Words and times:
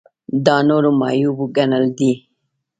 دا 0.45 0.57
نورو 0.69 0.91
معیوب 1.01 1.39
ګڼل 1.57 1.83
دي. 1.97 2.11